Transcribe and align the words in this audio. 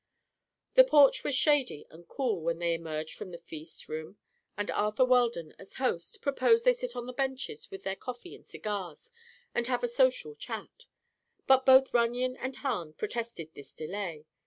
The 0.73 0.83
porch 0.83 1.23
was 1.23 1.35
shady 1.35 1.85
and 1.91 2.07
cool 2.07 2.41
when 2.41 2.57
they 2.57 2.73
emerged 2.73 3.13
from 3.15 3.29
the 3.29 3.37
feast 3.37 3.87
room 3.87 4.17
and 4.57 4.71
Arthur 4.71 5.05
Weldon, 5.05 5.53
as 5.59 5.75
host, 5.75 6.23
proposed 6.23 6.65
they 6.65 6.73
sit 6.73 6.95
on 6.95 7.05
the 7.05 7.13
benches 7.13 7.69
with 7.69 7.83
their 7.83 7.95
coffee 7.95 8.33
and 8.33 8.43
cigars 8.43 9.11
and 9.53 9.67
have 9.67 9.83
a 9.83 9.87
social 9.87 10.33
chat. 10.33 10.87
But 11.45 11.67
both 11.67 11.93
Runyon 11.93 12.35
and 12.37 12.55
Hahn 12.55 12.93
protested 12.93 13.53
this 13.53 13.75
delay. 13.75 14.25